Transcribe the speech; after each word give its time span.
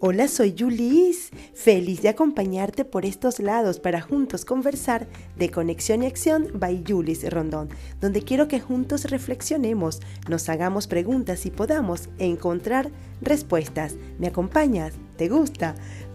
Hola, 0.00 0.28
soy 0.28 0.54
Julis, 0.56 1.30
feliz 1.54 2.02
de 2.02 2.08
acompañarte 2.08 2.84
por 2.84 3.04
estos 3.04 3.40
lados 3.40 3.80
para 3.80 4.00
juntos 4.00 4.44
conversar 4.44 5.08
de 5.36 5.50
Conexión 5.50 6.04
y 6.04 6.06
Acción 6.06 6.52
by 6.54 6.84
Julis 6.86 7.28
Rondón, 7.28 7.68
donde 8.00 8.22
quiero 8.22 8.46
que 8.46 8.60
juntos 8.60 9.10
reflexionemos, 9.10 9.98
nos 10.28 10.48
hagamos 10.48 10.86
preguntas 10.86 11.46
y 11.46 11.50
podamos 11.50 12.10
encontrar 12.18 12.92
respuestas. 13.20 13.96
¿Me 14.20 14.28
acompañas? 14.28 14.94
¿Te 15.16 15.28
gusta? 15.28 15.74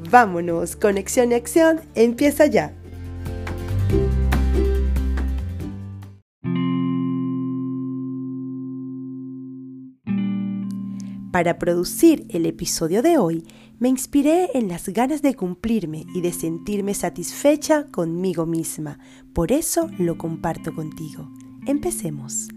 Vámonos, 0.09 0.77
Conexión 0.77 1.33
y 1.33 1.35
Acción 1.35 1.81
empieza 1.93 2.45
ya. 2.45 2.73
Para 11.33 11.57
producir 11.57 12.27
el 12.29 12.45
episodio 12.45 13.01
de 13.01 13.17
hoy, 13.17 13.43
me 13.79 13.89
inspiré 13.89 14.51
en 14.53 14.67
las 14.67 14.87
ganas 14.89 15.23
de 15.23 15.33
cumplirme 15.33 16.05
y 16.13 16.21
de 16.21 16.31
sentirme 16.31 16.93
satisfecha 16.93 17.87
conmigo 17.87 18.45
misma. 18.45 18.99
Por 19.33 19.51
eso 19.51 19.89
lo 19.97 20.15
comparto 20.19 20.75
contigo. 20.75 21.31
Empecemos. 21.65 22.49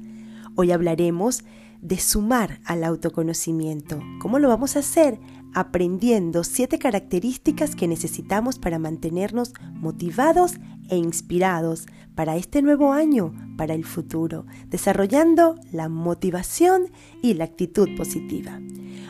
Hoy 0.57 0.73
hablaremos 0.73 1.43
de 1.81 1.99
sumar 1.99 2.61
al 2.67 2.85
autoconocimiento. 2.85 3.99
¿Cómo 4.21 4.39
lo 4.39 4.49
vamos 4.49 4.77
a 4.77 4.81
hacer? 4.81 5.19
Aprendiendo 5.57 6.45
siete 6.45 6.79
características 6.79 7.75
que 7.75 7.89
necesitamos 7.89 8.59
para 8.59 8.79
mantenernos 8.79 9.55
motivados 9.73 10.57
e 10.91 10.99
inspirados 10.99 11.87
para 12.15 12.37
este 12.37 12.61
nuevo 12.61 12.93
año, 12.93 13.33
para 13.57 13.73
el 13.73 13.87
futuro, 13.87 14.45
desarrollando 14.69 15.55
la 15.73 15.89
motivación 15.89 16.89
y 17.23 17.33
la 17.33 17.45
actitud 17.45 17.89
positiva. 17.97 18.61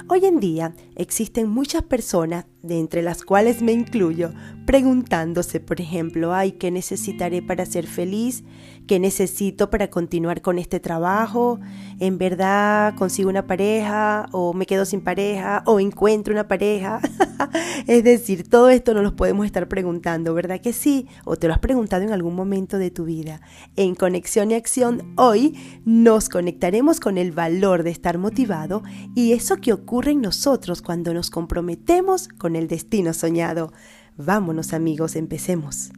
Hoy 0.07 0.25
en 0.25 0.39
día 0.39 0.73
existen 0.95 1.49
muchas 1.49 1.83
personas, 1.83 2.47
de 2.67 2.79
entre 2.79 3.03
las 3.03 3.23
cuales 3.23 3.63
me 3.63 3.73
incluyo, 3.73 4.33
preguntándose, 4.67 5.61
por 5.61 5.81
ejemplo, 5.81 6.35
ay, 6.35 6.53
¿qué 6.53 6.71
necesitaré 6.71 7.43
para 7.43 7.67
ser 7.67 7.87
feliz? 7.87 8.45
¿Qué 8.87 9.01
necesito 9.01 9.69
para 9.69 9.91
continuar 9.91 10.43
con 10.43 10.59
este 10.59 10.79
trabajo? 10.79 11.59
¿En 11.99 12.19
verdad 12.19 12.95
consigo 12.95 13.29
una 13.29 13.47
pareja 13.47 14.27
o 14.33 14.53
me 14.55 14.67
quedo 14.67 14.85
sin 14.85 15.01
pareja 15.01 15.63
o 15.67 15.81
encuentro 15.81 16.33
una 16.33 16.47
pareja? 16.47 17.01
es 17.87 18.05
decir, 18.05 18.49
todo 18.49 18.69
esto 18.69 18.95
nos 18.95 19.03
lo 19.03 19.17
podemos 19.17 19.47
estar 19.47 19.67
preguntando, 19.69 20.35
¿verdad 20.35 20.61
que 20.61 20.73
sí? 20.73 21.07
¿O 21.25 21.37
te 21.37 21.49
lo 21.49 21.55
has 21.55 21.59
preguntado 21.59 22.03
en 22.03 22.13
algún 22.13 22.35
momento 22.35 22.79
de 22.79 22.91
tu 22.91 23.05
vida? 23.05 23.41
En 23.77 23.95
Conexión 23.95 24.51
y 24.51 24.55
Acción, 24.55 25.15
hoy 25.17 25.57
nos 25.85 26.29
conectaremos 26.29 27.01
con 27.01 27.19
el 27.19 27.33
valor 27.33 27.83
de 27.83 27.91
estar 27.91 28.19
motivado 28.19 28.83
y 29.15 29.33
eso 29.33 29.57
que 29.57 29.73
ocurre 29.73 30.13
en 30.13 30.21
nosotros 30.21 30.83
cuando 30.83 31.15
nos 31.15 31.31
comprometemos 31.31 32.29
con 32.29 32.56
el 32.57 32.69
destino 32.69 33.13
soñado. 33.13 33.73
Vámonos 34.17 34.73
amigos, 34.73 35.15
empecemos. 35.17 35.93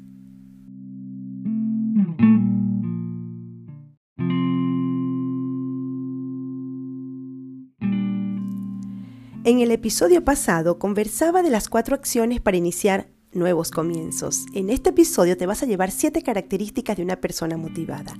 En 9.44 9.60
el 9.60 9.70
episodio 9.70 10.24
pasado 10.24 10.78
conversaba 10.78 11.42
de 11.42 11.48
las 11.48 11.70
cuatro 11.70 11.94
acciones 11.94 12.38
para 12.38 12.58
iniciar 12.58 13.08
nuevos 13.32 13.70
comienzos. 13.70 14.46
En 14.54 14.70
este 14.70 14.90
episodio 14.90 15.36
te 15.36 15.46
vas 15.46 15.62
a 15.62 15.66
llevar 15.66 15.90
siete 15.90 16.22
características 16.22 16.96
de 16.96 17.02
una 17.02 17.16
persona 17.16 17.56
motivada. 17.56 18.14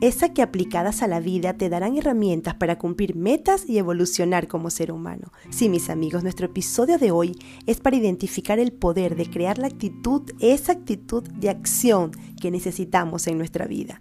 Esa 0.00 0.32
que 0.32 0.42
aplicadas 0.42 1.02
a 1.02 1.08
la 1.08 1.20
vida 1.20 1.54
te 1.54 1.68
darán 1.68 1.96
herramientas 1.96 2.54
para 2.54 2.78
cumplir 2.78 3.16
metas 3.16 3.68
y 3.68 3.78
evolucionar 3.78 4.48
como 4.48 4.70
ser 4.70 4.92
humano. 4.92 5.32
Sí, 5.50 5.68
mis 5.68 5.88
amigos, 5.88 6.22
nuestro 6.22 6.46
episodio 6.46 6.98
de 6.98 7.10
hoy 7.10 7.38
es 7.66 7.80
para 7.80 7.96
identificar 7.96 8.58
el 8.58 8.72
poder 8.72 9.16
de 9.16 9.30
crear 9.30 9.58
la 9.58 9.68
actitud, 9.68 10.22
esa 10.40 10.72
actitud 10.72 11.22
de 11.22 11.50
acción 11.50 12.10
que 12.40 12.50
necesitamos 12.50 13.26
en 13.26 13.38
nuestra 13.38 13.66
vida. 13.66 14.00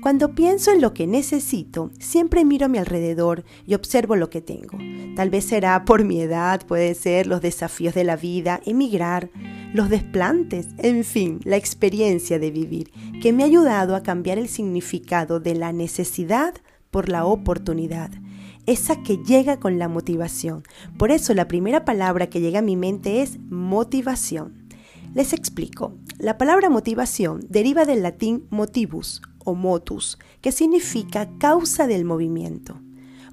Cuando 0.00 0.34
pienso 0.34 0.72
en 0.72 0.80
lo 0.80 0.94
que 0.94 1.06
necesito, 1.06 1.90
siempre 1.98 2.46
miro 2.46 2.66
a 2.66 2.68
mi 2.68 2.78
alrededor 2.78 3.44
y 3.66 3.74
observo 3.74 4.16
lo 4.16 4.30
que 4.30 4.40
tengo. 4.40 4.78
Tal 5.14 5.28
vez 5.28 5.44
será 5.44 5.84
por 5.84 6.04
mi 6.04 6.22
edad, 6.22 6.64
puede 6.66 6.94
ser 6.94 7.26
los 7.26 7.42
desafíos 7.42 7.94
de 7.94 8.04
la 8.04 8.16
vida, 8.16 8.62
emigrar, 8.64 9.30
los 9.74 9.90
desplantes, 9.90 10.68
en 10.78 11.04
fin, 11.04 11.40
la 11.44 11.56
experiencia 11.56 12.38
de 12.38 12.50
vivir, 12.50 12.90
que 13.20 13.34
me 13.34 13.42
ha 13.42 13.46
ayudado 13.46 13.94
a 13.94 14.02
cambiar 14.02 14.38
el 14.38 14.48
significado 14.48 15.38
de 15.38 15.54
la 15.54 15.72
necesidad 15.72 16.54
por 16.90 17.08
la 17.08 17.26
oportunidad 17.26 18.10
esa 18.66 19.02
que 19.02 19.16
llega 19.16 19.58
con 19.58 19.78
la 19.78 19.88
motivación. 19.88 20.62
Por 20.96 21.10
eso 21.10 21.34
la 21.34 21.48
primera 21.48 21.84
palabra 21.84 22.28
que 22.28 22.40
llega 22.40 22.60
a 22.60 22.62
mi 22.62 22.76
mente 22.76 23.20
es 23.22 23.38
motivación. 23.48 24.68
Les 25.14 25.32
explico. 25.32 25.96
La 26.18 26.38
palabra 26.38 26.70
motivación 26.70 27.40
deriva 27.48 27.84
del 27.84 28.02
latín 28.02 28.46
motivus 28.50 29.22
o 29.44 29.54
motus, 29.54 30.18
que 30.40 30.52
significa 30.52 31.28
causa 31.38 31.86
del 31.86 32.04
movimiento. 32.04 32.80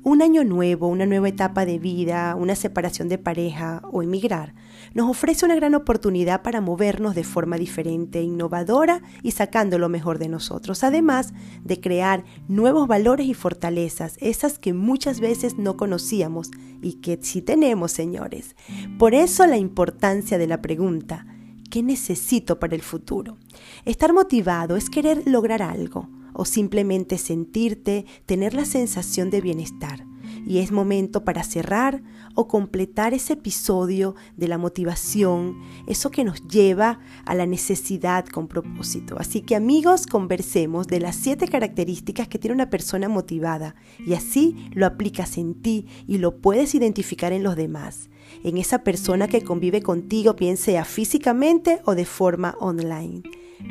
Un 0.04 0.22
año 0.22 0.44
nuevo, 0.44 0.88
una 0.88 1.06
nueva 1.06 1.30
etapa 1.30 1.66
de 1.66 1.80
vida, 1.80 2.36
una 2.36 2.56
separación 2.56 3.10
de 3.10 3.18
pareja 3.18 3.82
o 3.92 4.02
emigrar 4.02 4.54
nos 4.94 5.10
ofrece 5.10 5.46
una 5.46 5.56
gran 5.56 5.76
oportunidad 5.76 6.42
para 6.42 6.62
movernos 6.62 7.16
de 7.16 7.24
forma 7.24 7.58
diferente, 7.58 8.22
innovadora 8.22 9.02
y 9.22 9.32
sacando 9.32 9.78
lo 9.78 9.90
mejor 9.90 10.20
de 10.20 10.28
nosotros, 10.28 10.84
además 10.84 11.34
de 11.64 11.80
crear 11.80 12.24
nuevos 12.48 12.88
valores 12.88 13.28
y 13.28 13.34
fortalezas, 13.34 14.18
esas 14.22 14.60
que 14.60 14.74
muchas 14.74 15.20
veces 15.20 15.58
no 15.58 15.78
conocíamos 15.78 16.52
y 16.82 16.94
que 16.94 17.20
sí 17.22 17.42
tenemos, 17.42 17.92
señores. 17.92 18.56
Por 18.98 19.14
eso 19.14 19.46
la 19.46 19.58
importancia 19.58 20.38
de 20.38 20.48
la 20.48 20.62
pregunta, 20.62 21.26
¿Qué 21.70 21.84
necesito 21.84 22.60
para 22.60 22.76
el 22.76 22.82
futuro? 22.82 23.38
Estar 23.84 24.14
motivado 24.14 24.78
es 24.78 24.90
querer 24.90 25.24
lograr 25.26 25.62
algo 25.62 26.10
o 26.34 26.46
simplemente 26.46 27.18
sentirte, 27.18 28.06
tener 28.26 28.54
la 28.54 28.64
sensación 28.64 29.30
de 29.30 29.42
bienestar. 29.42 30.06
Y 30.46 30.60
es 30.60 30.72
momento 30.72 31.26
para 31.26 31.44
cerrar 31.44 32.04
o 32.36 32.48
completar 32.48 33.14
ese 33.14 33.34
episodio 33.34 34.16
de 34.38 34.48
la 34.48 34.58
motivación, 34.58 35.58
eso 35.88 36.10
que 36.10 36.24
nos 36.24 36.48
lleva 36.48 37.00
a 37.26 37.36
la 37.36 37.46
necesidad 37.46 38.26
con 38.26 38.48
propósito. 38.48 39.18
Así 39.20 39.42
que 39.42 39.56
amigos, 39.56 40.06
conversemos 40.06 40.88
de 40.88 41.02
las 41.02 41.16
siete 41.18 41.48
características 41.48 42.28
que 42.28 42.40
tiene 42.40 42.56
una 42.56 42.70
persona 42.70 43.10
motivada 43.10 43.76
y 44.06 44.14
así 44.14 44.70
lo 44.74 44.86
aplicas 44.86 45.38
en 45.38 45.56
ti 45.56 45.88
y 46.08 46.20
lo 46.20 46.38
puedes 46.40 46.76
identificar 46.76 47.34
en 47.34 47.44
los 47.44 47.56
demás 47.56 48.10
en 48.44 48.58
esa 48.58 48.84
persona 48.84 49.28
que 49.28 49.42
convive 49.42 49.82
contigo, 49.82 50.34
bien 50.34 50.58
sea 50.58 50.86
físicamente 50.86 51.82
o 51.86 51.96
de 51.96 52.06
forma 52.06 52.56
online. 52.60 53.24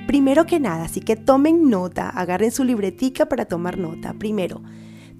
Primero 0.06 0.46
que 0.46 0.60
nada, 0.60 0.84
así 0.84 1.00
que 1.00 1.16
tomen 1.16 1.68
nota, 1.70 2.08
agarren 2.08 2.50
su 2.50 2.64
libretica 2.64 3.26
para 3.26 3.44
tomar 3.44 3.78
nota. 3.78 4.14
Primero, 4.14 4.62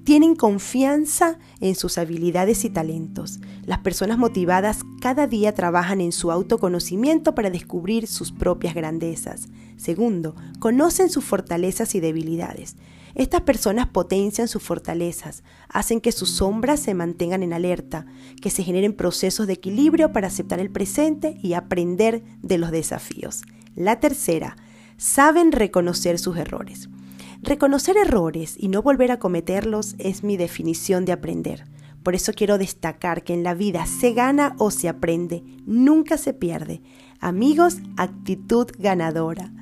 tienen 0.07 0.37
confianza 0.37 1.37
en 1.59 1.75
sus 1.75 1.99
habilidades 1.99 2.65
y 2.65 2.71
talentos. 2.71 3.41
Las 3.65 3.81
personas 3.81 4.19
motivadas 4.19 4.83
cada 5.01 5.27
día 5.27 5.53
trabajan 5.53 6.01
en 6.01 6.13
su 6.13 6.31
autoconocimiento 6.31 7.35
para 7.35 7.51
descubrir 7.51 8.07
sus 8.07 8.31
propias 8.31 8.77
grandezas. 8.77 9.49
Segundo, 9.77 10.37
conocen 10.61 11.11
sus 11.11 11.25
fortalezas 11.25 11.97
y 11.97 12.01
debilidades. 12.01 12.77
Estas 13.17 13.41
personas 13.41 13.89
potencian 13.89 14.47
sus 14.47 14.63
fortalezas, 14.63 15.43
hacen 15.69 16.01
que 16.01 16.13
sus 16.13 16.31
sombras 16.31 16.79
se 16.79 16.95
mantengan 16.95 17.43
en 17.43 17.53
alerta, 17.53 18.07
que 18.41 18.51
se 18.51 18.63
generen 18.63 18.93
procesos 18.93 19.49
de 19.49 19.55
equilibrio 19.55 20.13
para 20.13 20.29
aceptar 20.29 20.61
el 20.61 20.71
presente 20.71 21.37
y 21.43 21.55
aprender 21.55 22.23
de 22.43 22.59
los 22.59 22.71
desafíos. 22.71 23.43
La 23.75 23.99
tercera, 23.99 24.57
saben 24.99 25.51
reconocer 25.51 26.21
sus 26.21 26.37
errores. 26.37 26.89
Reconocer 27.47 27.97
errores 27.97 28.57
y 28.59 28.67
no 28.67 28.83
volver 28.83 29.13
a 29.13 29.21
cometerlos 29.21 29.95
es 29.99 30.25
mi 30.25 30.37
definición 30.37 31.05
de 31.05 31.13
aprender. 31.13 31.65
Por 32.03 32.17
eso 32.17 32.33
quiero 32.33 32.59
destacar 32.59 33.23
que 33.23 33.35
en 33.35 33.45
la 33.45 33.55
vida 33.55 33.87
se 33.87 34.15
gana 34.15 34.57
o 34.59 34.73
se 34.73 34.89
aprende, 34.89 35.45
nunca 35.65 36.19
se 36.19 36.35
pierde. 36.35 36.83
Amigos, 37.21 37.77
actitud 37.97 38.67
ganadora. 38.77 39.53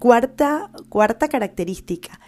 Cuarta, 0.00 0.72
cuarta 0.88 1.28
característica, 1.28 2.18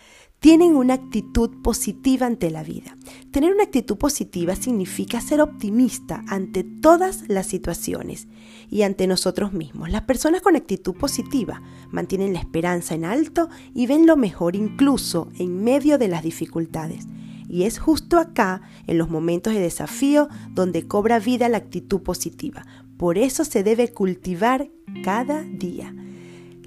tienen 0.40 0.74
una 0.74 0.94
actitud 0.94 1.50
positiva 1.62 2.26
ante 2.26 2.50
la 2.50 2.62
vida. 2.62 2.96
Tener 3.30 3.52
una 3.52 3.64
actitud 3.64 3.98
positiva 3.98 4.56
significa 4.56 5.20
ser 5.20 5.42
optimista 5.42 6.24
ante 6.28 6.64
todas 6.64 7.24
las 7.28 7.46
situaciones 7.46 8.26
y 8.70 8.82
ante 8.82 9.06
nosotros 9.06 9.52
mismos. 9.52 9.90
Las 9.90 10.02
personas 10.02 10.40
con 10.40 10.56
actitud 10.56 10.94
positiva 10.94 11.62
mantienen 11.90 12.32
la 12.32 12.40
esperanza 12.40 12.94
en 12.94 13.04
alto 13.04 13.50
y 13.74 13.86
ven 13.86 14.06
lo 14.06 14.16
mejor 14.16 14.56
incluso 14.56 15.28
en 15.38 15.62
medio 15.62 15.98
de 15.98 16.08
las 16.08 16.22
dificultades. 16.22 17.06
Y 17.46 17.64
es 17.64 17.78
justo 17.78 18.18
acá, 18.18 18.62
en 18.86 18.96
los 18.96 19.10
momentos 19.10 19.52
de 19.52 19.60
desafío, 19.60 20.28
donde 20.52 20.86
cobra 20.86 21.18
vida 21.18 21.48
la 21.48 21.58
actitud 21.58 22.00
positiva. 22.00 22.64
Por 22.96 23.18
eso 23.18 23.44
se 23.44 23.62
debe 23.62 23.92
cultivar 23.92 24.70
cada 25.04 25.42
día. 25.42 25.94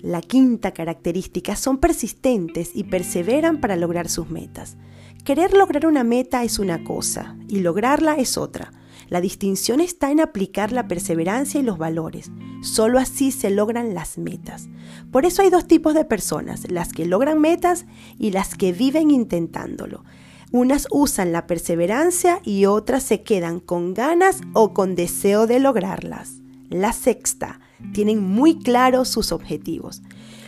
La 0.04 0.20
quinta 0.20 0.72
característica 0.72 1.56
son 1.56 1.78
persistentes 1.78 2.72
y 2.74 2.84
perseveran 2.84 3.62
para 3.62 3.78
lograr 3.78 4.10
sus 4.10 4.30
metas. 4.30 4.76
Querer 5.24 5.54
lograr 5.54 5.86
una 5.86 6.04
meta 6.04 6.44
es 6.44 6.60
una 6.60 6.84
cosa 6.84 7.38
y 7.48 7.62
lograrla 7.62 8.16
es 8.16 8.38
otra. 8.38 8.74
La 9.08 9.22
distinción 9.22 9.80
está 9.80 10.12
en 10.12 10.20
aplicar 10.20 10.74
la 10.74 10.90
perseverancia 10.90 11.62
y 11.62 11.64
los 11.64 11.78
valores. 11.78 12.32
Solo 12.64 13.00
así 13.00 13.32
se 13.32 13.50
logran 13.50 13.94
las 13.94 14.18
metas. 14.18 14.68
Por 15.10 15.26
eso 15.26 15.42
hay 15.42 15.50
dos 15.50 15.68
tipos 15.68 15.94
de 15.94 16.04
personas, 16.04 16.70
las 16.70 16.92
que 16.92 17.06
logran 17.06 17.40
metas 17.40 17.86
y 18.20 18.32
las 18.32 18.56
que 18.56 18.74
viven 18.74 19.10
intentándolo. 19.10 20.04
Unas 20.52 20.86
usan 20.92 21.32
la 21.32 21.48
perseverancia 21.48 22.42
y 22.44 22.66
otras 22.66 23.04
se 23.04 23.22
quedan 23.22 23.62
con 23.62 23.94
ganas 23.94 24.42
o 24.52 24.74
con 24.74 24.96
deseo 24.96 25.48
de 25.48 25.62
lograrlas. 25.62 26.43
La 26.74 26.92
sexta, 26.92 27.60
tienen 27.94 28.24
muy 28.24 28.60
claros 28.60 29.10
sus 29.10 29.32
objetivos. 29.32 30.02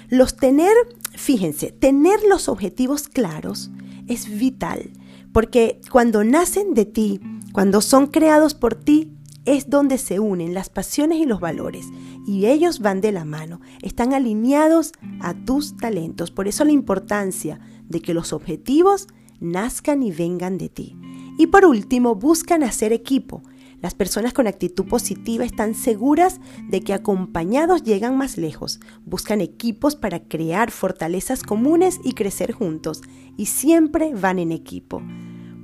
Los 0.10 0.36
tener, 0.36 0.74
fíjense, 1.14 1.72
tener 1.72 2.20
los 2.30 2.50
objetivos 2.50 3.08
claros 3.08 3.72
es 4.08 4.40
vital, 4.40 4.92
porque 5.34 5.82
cuando 5.92 6.24
nacen 6.24 6.74
de 6.74 6.86
ti, 6.86 7.20
cuando 7.54 7.82
son 7.82 8.08
creados 8.08 8.54
por 8.54 8.76
ti, 8.76 9.12
es 9.46 9.70
donde 9.70 9.98
se 9.98 10.20
unen 10.20 10.54
las 10.54 10.70
pasiones 10.70 11.20
y 11.20 11.26
los 11.26 11.40
valores, 11.40 11.86
y 12.26 12.48
ellos 12.48 12.80
van 12.80 13.02
de 13.02 13.12
la 13.12 13.26
mano, 13.26 13.62
están 13.82 14.14
alineados 14.14 14.92
a 15.22 15.34
tus 15.34 15.78
talentos. 15.78 16.32
Por 16.32 16.48
eso 16.48 16.66
la 16.66 16.72
importancia 16.72 17.60
de 17.88 18.02
que 18.02 18.16
los 18.16 18.34
objetivos 18.34 19.08
nazcan 19.40 20.02
y 20.02 20.12
vengan 20.12 20.58
de 20.58 20.70
ti. 20.70 20.98
Y 21.38 21.48
por 21.48 21.66
último, 21.66 22.16
buscan 22.16 22.64
hacer 22.64 22.94
equipo. 22.94 23.44
Las 23.82 23.94
personas 23.94 24.34
con 24.34 24.48
actitud 24.48 24.86
positiva 24.86 25.46
están 25.46 25.76
seguras 25.76 26.40
de 26.70 26.82
que 26.82 26.94
acompañados 26.94 27.84
llegan 27.84 28.18
más 28.18 28.38
lejos, 28.38 28.80
buscan 29.06 29.42
equipos 29.42 29.96
para 29.96 30.22
crear 30.22 30.72
fortalezas 30.72 31.44
comunes 31.44 32.00
y 32.04 32.14
crecer 32.14 32.52
juntos, 32.52 33.02
y 33.38 33.48
siempre 33.48 34.14
van 34.14 34.40
en 34.40 34.52
equipo. 34.52 35.02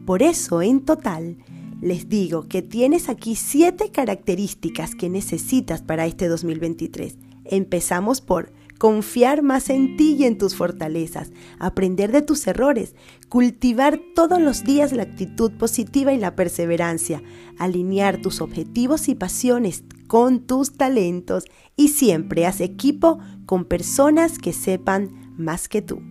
Por 0.06 0.24
eso, 0.24 0.62
en 0.62 0.82
total, 0.82 1.38
les 1.82 2.10
digo 2.10 2.48
que 2.48 2.62
tienes 2.62 3.10
aquí 3.10 3.36
siete 3.36 3.92
características 3.92 4.94
que 4.94 5.10
necesitas 5.10 5.82
para 5.82 6.06
este 6.06 6.28
2023. 6.28 7.18
Empezamos 7.46 8.22
por 8.22 8.54
confiar 8.82 9.44
más 9.44 9.70
en 9.70 9.96
ti 9.96 10.16
y 10.18 10.24
en 10.26 10.40
tus 10.40 10.56
fortalezas, 10.56 11.32
aprender 11.60 12.12
de 12.12 12.24
tus 12.24 12.48
errores, 12.48 12.96
cultivar 13.30 14.02
todos 14.16 14.42
los 14.42 14.64
días 14.64 14.92
la 14.92 15.04
actitud 15.04 15.52
positiva 15.52 16.14
y 16.14 16.18
la 16.18 16.36
perseverancia, 16.36 17.22
alinear 17.60 18.24
tus 18.24 18.42
objetivos 18.42 19.08
y 19.08 19.14
pasiones 19.14 19.84
con 20.08 20.48
tus 20.48 20.78
talentos 20.78 21.44
y 21.76 21.90
siempre 21.90 22.48
haz 22.48 22.60
equipo 22.60 23.20
con 23.46 23.66
personas 23.66 24.40
que 24.40 24.52
sepan 24.52 25.32
más 25.38 25.70
que 25.70 25.84
tú. 25.84 26.02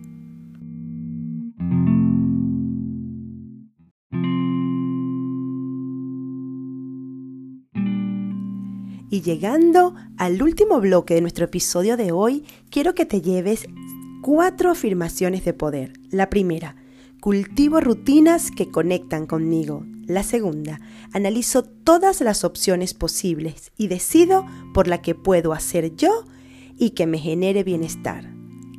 Y 9.11 9.19
llegando 9.19 9.93
al 10.15 10.41
último 10.41 10.79
bloque 10.79 11.15
de 11.15 11.21
nuestro 11.21 11.43
episodio 11.43 11.97
de 11.97 12.13
hoy, 12.13 12.45
quiero 12.69 12.95
que 12.95 13.05
te 13.05 13.21
lleves 13.21 13.65
cuatro 14.21 14.71
afirmaciones 14.71 15.43
de 15.43 15.53
poder. 15.53 15.91
La 16.11 16.29
primera, 16.29 16.77
cultivo 17.19 17.81
rutinas 17.81 18.51
que 18.51 18.71
conectan 18.71 19.27
conmigo. 19.27 19.85
La 20.07 20.23
segunda, 20.23 20.79
analizo 21.11 21.63
todas 21.63 22.21
las 22.21 22.45
opciones 22.45 22.93
posibles 22.93 23.73
y 23.75 23.89
decido 23.89 24.45
por 24.73 24.87
la 24.87 25.01
que 25.01 25.13
puedo 25.13 25.51
hacer 25.51 25.93
yo 25.97 26.23
y 26.77 26.91
que 26.91 27.05
me 27.05 27.19
genere 27.19 27.65
bienestar. 27.65 28.33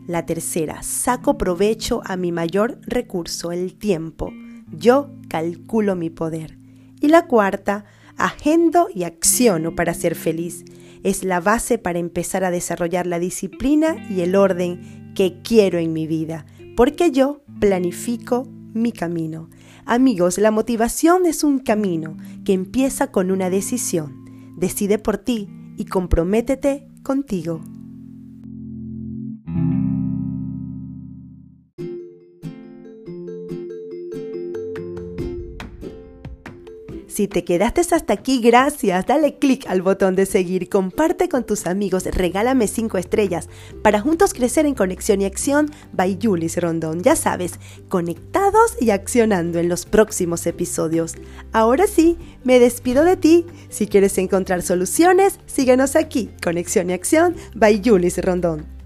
La 0.07 0.25
tercera, 0.25 0.83
saco 0.83 1.37
provecho 1.37 2.01
a 2.07 2.17
mi 2.17 2.33
mayor 2.33 2.81
recurso, 2.87 3.53
el 3.53 3.75
tiempo. 3.75 4.33
Yo 4.73 5.11
calculo 5.29 5.95
mi 5.95 6.09
poder. 6.09 6.57
Y 7.03 7.09
la 7.09 7.27
cuarta, 7.27 7.85
agendo 8.23 8.87
y 8.95 9.03
acciono 9.03 9.75
para 9.75 9.95
ser 9.95 10.15
feliz. 10.15 10.65
Es 11.03 11.25
la 11.25 11.41
base 11.41 11.77
para 11.79 11.99
empezar 11.99 12.45
a 12.45 12.53
desarrollar 12.53 13.07
la 13.07 13.19
disciplina 13.19 13.97
y 14.09 14.21
el 14.21 14.37
orden 14.37 15.13
que 15.17 15.41
quiero 15.43 15.79
en 15.79 15.93
mi 15.93 16.07
vida, 16.07 16.47
porque 16.77 17.11
yo 17.11 17.43
planifico 17.59 18.47
mi 18.73 18.93
camino. 18.93 19.51
Amigos, 19.85 20.39
la 20.39 20.53
motivación 20.53 21.27
es 21.27 21.43
un 21.43 21.59
camino 21.59 22.17
que 22.45 22.53
empieza 22.53 23.09
con 23.09 23.33
una 23.33 23.51
decisión. 23.51 24.25
Decide 24.57 24.99
por 24.99 25.19
ti 25.19 25.49
y 25.77 25.87
comprométete 25.87 26.87
contigo. 27.03 27.61
Si 37.13 37.29
te 37.29 37.45
quedaste 37.45 37.83
hasta 37.83 38.15
aquí, 38.15 38.41
gracias. 38.41 39.05
Dale 39.05 39.35
click 39.35 39.67
al 39.69 39.83
botón 39.83 40.17
de 40.17 40.25
seguir, 40.25 40.71
comparte 40.71 41.29
con 41.29 41.45
tus 41.45 41.67
amigos, 41.67 42.05
regálame 42.07 42.67
5 42.67 42.97
estrellas 42.97 43.51
para 43.83 44.01
juntos 44.01 44.33
crecer 44.33 44.65
en 44.65 44.75
conexión 44.75 45.21
y 45.21 45.27
acción 45.27 45.71
by 45.93 46.19
Julis 46.23 46.57
Rondón. 46.57 47.03
Ya 47.03 47.15
sabes, 47.15 47.61
conectados 47.91 48.77
y 48.81 48.93
accionando 48.93 49.59
en 49.59 49.69
los 49.69 49.85
próximos 49.85 50.47
episodios. 50.47 51.17
Ahora 51.53 51.87
sí, 51.87 52.17
me 52.45 52.59
despido 52.59 53.05
de 53.05 53.19
ti. 53.19 53.45
Si 53.69 53.87
quieres 53.89 54.17
encontrar 54.17 54.63
soluciones, 54.63 55.39
síguenos 55.45 55.97
aquí, 55.97 56.31
Conexión 56.43 56.89
y 56.89 56.95
Acción 56.95 57.37
by 57.55 57.83
Julis 57.85 58.17
Rondón. 58.25 58.82